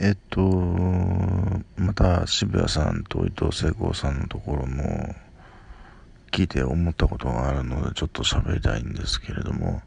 [0.00, 0.40] えっと、
[1.76, 4.84] また渋谷さんと伊藤聖子さんのところの
[6.30, 9.82] 聞いて思ったことがあるのでちょっと喋りたいんですけれども、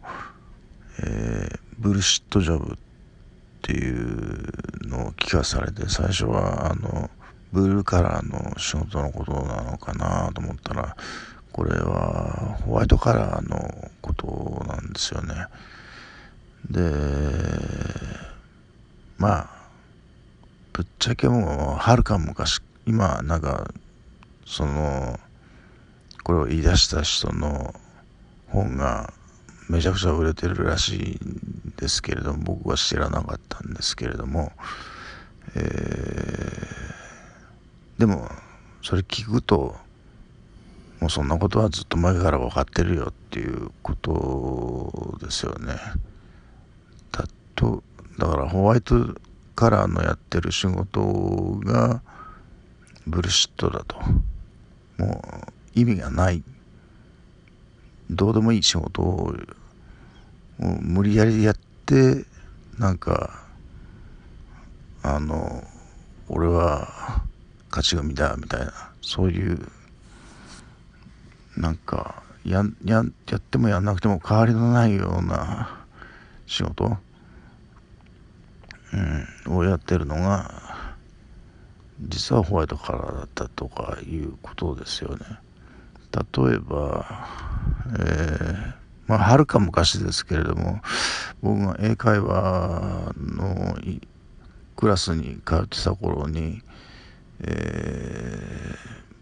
[0.99, 2.77] えー、ブルシットジョブっ
[3.61, 7.09] ていうのを聞かされて最初はあの
[7.53, 10.97] ブルーカラーの仕事のことなのかなと思ったら
[11.53, 15.35] これはホワイトカラーのことなんですよね。
[16.69, 16.81] で
[19.17, 19.50] まあ
[20.81, 23.71] ぶっちゃけもうはるか昔今なんか
[24.47, 25.19] その
[26.23, 27.75] これを言い出した人の
[28.47, 29.13] 本が
[29.69, 34.51] めちゃくちゃ売れてるらしいんですけれども僕は知らなかったんですけれども、
[35.55, 38.27] えー、でも
[38.81, 39.75] それ聞くと
[40.99, 45.75] もうそんなことはずっと前から分かってるよっていうことですよね。
[47.11, 47.83] だと
[48.17, 49.13] だからホワイト
[49.55, 52.01] カラーのやってる仕事が
[53.07, 53.97] ブルシットだと。
[54.97, 55.21] も
[55.75, 56.43] う意味がない。
[58.09, 59.33] どうでもいい仕事を
[60.59, 62.25] 無理やりやって
[62.77, 63.45] なんか
[65.01, 65.63] あの
[66.27, 67.23] 俺は
[67.69, 68.73] 勝ち組だみたいな。
[69.01, 69.67] そういう
[71.57, 75.85] なんかやややってもやんなくても変わりのないような
[76.45, 76.97] 仕事。
[78.93, 80.87] うん、をやってるのが
[82.01, 85.25] 実はホワイトカラーだったとかいうことですよね。
[86.11, 87.27] 例えば、
[87.99, 88.73] えー、
[89.07, 90.81] まあはるか昔ですけれども
[91.41, 93.77] 僕が英会話の
[94.75, 96.61] クラスに通ってた頃に、
[97.39, 98.75] え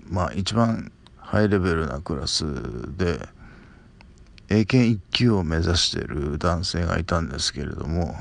[0.09, 2.45] ー、まあ一番ハイレベルなクラス
[2.97, 3.19] で
[4.49, 8.15] 英検1級を目指している男性がいたんですけれども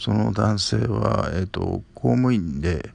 [0.00, 2.88] その男性は、えーと、公務員で、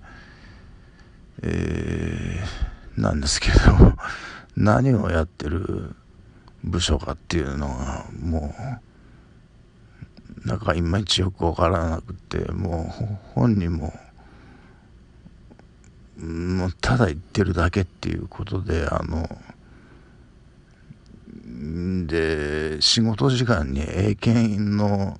[1.44, 3.56] えー、なんですけど
[4.58, 5.96] 何をやってる
[6.63, 8.56] 部署かっていうのがも
[10.44, 13.94] うなんかいまいちよく分からなくてもう本人も
[16.18, 19.30] もうただ言ってるだけっていうことであの
[22.07, 25.19] で仕事時間に英検の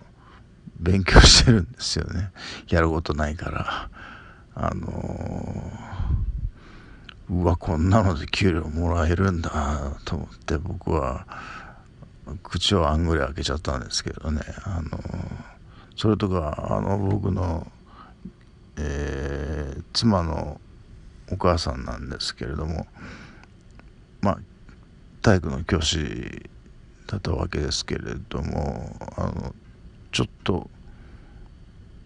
[0.79, 2.31] 勉強してるんですよね。
[2.69, 3.89] やることないから。
[4.55, 11.27] あのー、うわこんなので給料もらえるんだと思って僕は
[12.41, 14.41] 口をあんぐり開けちゃったんですけどね。
[14.63, 15.01] あのー、
[15.97, 17.67] それとかあの僕の、
[18.77, 20.61] えー、妻の
[21.31, 22.87] お母さんなんですけれども
[24.21, 24.39] まあ
[25.21, 26.49] 体育の教師
[27.07, 29.55] だったわけですけれどもあの
[30.15, 30.69] ちょっと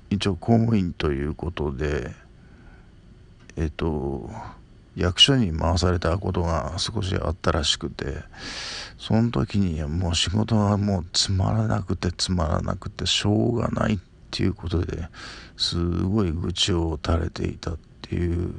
[0.10, 2.10] 一応公務員ということで
[3.56, 4.32] えっと
[4.96, 8.24] 役所に回されたことが少しあったらしくて
[8.98, 14.00] その時にもう仕事がもうつまらなくてつまらなくてしょうがないっ
[14.32, 15.08] ていうことで
[15.56, 18.56] すごい愚痴を垂れていたっていう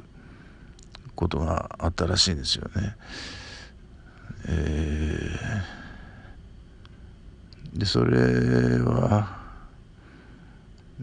[1.13, 2.95] ことがあったらしいんですよね。
[4.47, 9.40] えー、でそれは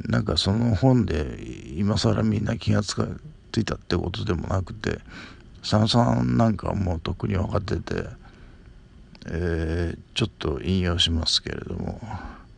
[0.07, 1.39] なんかその本で
[1.77, 3.07] 今更みんな気がつか
[3.53, 4.99] ついたってことでもなくて
[5.63, 8.05] 佐野さんなんかもう特に分かってて、
[9.27, 12.01] えー、ちょっと引用しますけれども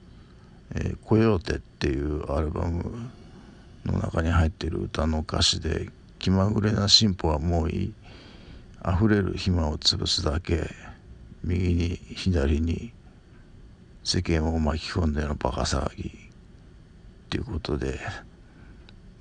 [0.75, 3.11] 「えー、コヨーテ」っていうアルバム
[3.87, 7.95] の中に入ってる歌の歌詞で「気まぐれな進歩はもういい」
[8.85, 10.71] 「溢れる暇を潰すだけ」
[11.43, 12.93] 右に左に
[14.05, 16.20] 世間を巻き込んでのバカ騒ぎ。
[17.31, 18.01] っていうことで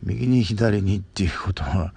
[0.01, 1.93] 右に左にっていうことは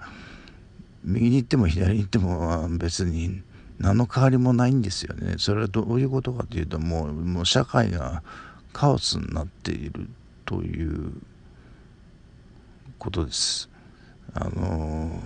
[1.03, 3.41] 右に行っても左に行っても別に
[3.79, 5.35] 何の変わりもないんですよね。
[5.39, 8.21] それはどういうことかというともうもう社会が
[8.73, 10.07] カオスになっている
[10.45, 11.13] という
[12.99, 13.67] ことです。
[14.35, 15.19] あの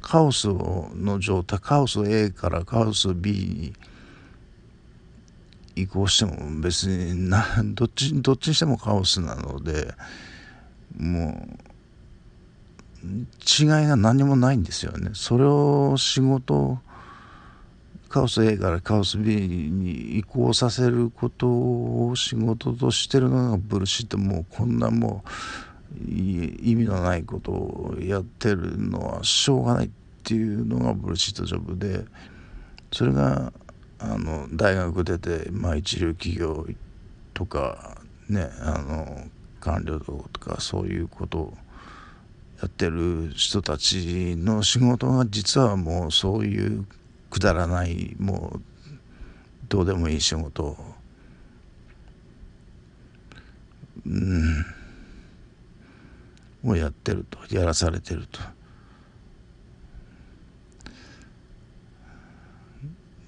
[0.00, 3.74] カオスの状態カオス A からカオス B に
[5.76, 9.94] 移行しても別にな どっちどっちにしてもカオスなので
[10.96, 11.46] も
[13.04, 15.10] う違いが何もないんですよね。
[15.14, 16.80] それを仕事
[18.08, 25.30] カオス A からカオス B に移行させることを仕事としてるのがブルシットもうこんなもう
[26.00, 29.90] 意味のないことをやってるのはしょうがないっ
[30.24, 32.04] ていうのがブルシットジョブで
[32.92, 33.52] それが
[33.98, 36.66] あの大学出て、まあ、一流企業
[37.34, 37.98] とか
[38.28, 39.24] ねあの
[39.60, 41.54] 官僚とかそういうことを
[42.60, 46.86] やってる人たちの仕事が実はもうそういう
[47.30, 48.60] くだらないもう
[49.68, 50.76] どうでもいい仕事
[54.06, 54.64] うん
[56.64, 58.40] をやってるとやらされてると。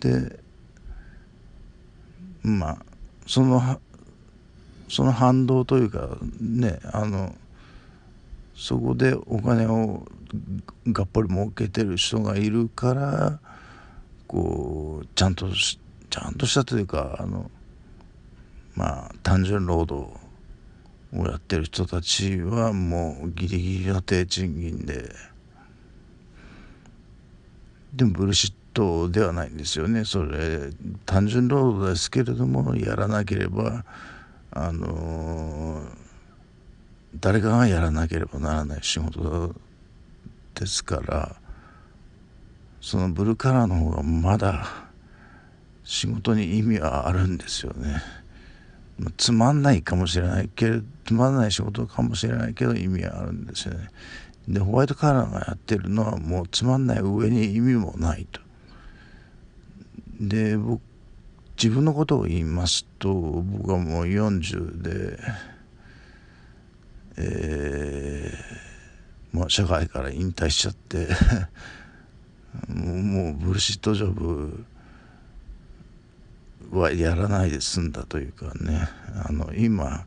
[0.01, 0.38] で
[2.49, 2.79] まあ
[3.27, 3.81] その
[4.89, 7.35] その反動というかねあの
[8.55, 10.07] そこでお金を
[10.89, 13.39] がっぽり儲けてる人がいるから
[14.27, 17.51] こうちゃんとちゃんとしたというかあの
[18.75, 20.11] まあ単純労働
[21.15, 25.09] をやってる人たちはもうギリギリの低賃金で。
[27.95, 30.71] でもブルシットではないんですよねそれ
[31.05, 33.85] 単純労働ですけれどもやらなければ
[34.53, 35.83] あの
[37.17, 39.53] 誰かがやらなければならない仕事
[40.55, 41.37] ですから
[42.81, 44.65] そのブルーカラーの方がまだ
[45.83, 48.01] 仕事に意味はあるんですよね。
[49.17, 53.89] つまんないかもしれないけどつまんない仕事かもしれないけど意味はあるんですよね。
[54.47, 58.41] でホワイトカラーがやってるのはもうつまんない上に意味もないと。
[60.21, 60.81] で僕
[61.57, 65.19] 自分のことを言いますと僕はもう40で、
[67.17, 71.09] えー、もう社会から引退しちゃって
[72.69, 74.65] もうブルシットジョブ
[76.71, 78.89] はやらないで済んだというかね。
[79.25, 80.07] あの今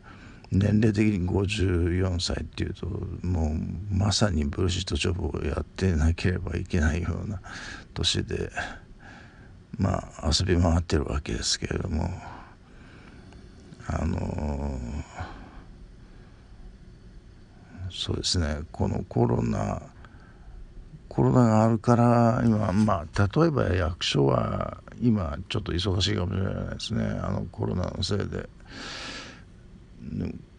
[0.52, 2.88] 年齢的に54歳っていうと
[3.24, 7.42] もうまさにブルシットジョブをやってなければいけないような
[7.94, 8.52] 年で。
[9.78, 12.10] まあ遊び回ってるわけですけれども
[13.88, 14.78] あの
[17.90, 19.82] そうですねこのコロナ
[21.10, 27.04] コロナがあるから今まあ例えば役所は今ちょっと忙しいかもしれないですね。
[27.22, 28.48] あのコロナのせいで。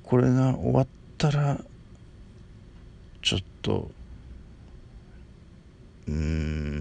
[0.02, 0.86] これが終わっ
[1.16, 1.58] たら
[3.22, 3.90] ちょっと
[6.06, 6.71] うん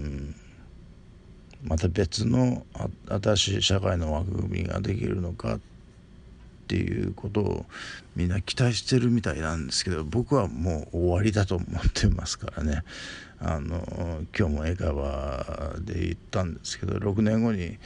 [1.62, 2.66] また別の
[3.08, 5.60] 新しい社会の枠組みができるのかっ
[6.66, 7.66] ていうことを
[8.16, 12.82] みんな期待してるみたいなんですけど僕はもう終わりだと思ってますからね。
[13.44, 13.84] あの
[14.38, 17.76] 今日も江川で言ったんですけど6年後に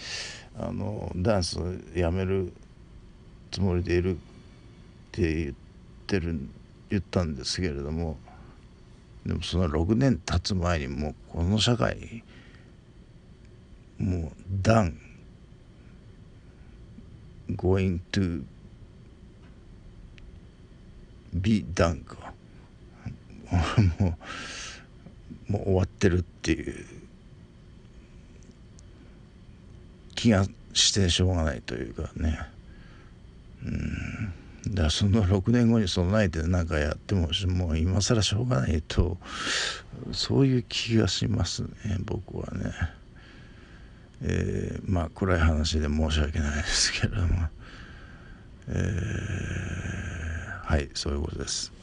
[0.58, 1.58] あのダンス
[1.94, 2.52] やめる
[3.50, 4.18] つもりでいるっ
[5.12, 5.54] て言っ
[6.06, 6.38] てる
[6.90, 8.18] 言ったんですけれども
[9.24, 12.22] でもその6年経つ前にもうこの社会
[13.98, 14.32] もう
[14.62, 14.94] done
[17.56, 18.44] going to
[21.32, 22.32] be done か
[23.98, 24.16] も
[25.48, 26.84] うもう終わってるっていう
[30.14, 32.38] 気がしてしょうがないというかね。
[33.64, 34.74] うん。
[34.74, 39.16] だその6年後に備えて何かやってももう今更しょうがないと
[40.10, 41.68] そういう気がしますね
[42.00, 42.72] 僕はね。
[44.22, 47.48] えー、まあ暗い話で申し訳ないですけれども、
[48.68, 51.75] えー、はいそういうことです。